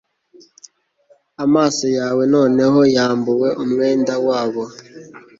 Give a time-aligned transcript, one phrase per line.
[1.45, 4.63] amaso yawe noneho yambuwe umwenda wabo